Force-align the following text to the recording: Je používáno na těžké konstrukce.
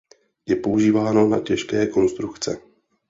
Je 0.45 0.55
používáno 0.55 1.27
na 1.29 1.39
těžké 1.39 1.87
konstrukce. 1.87 2.57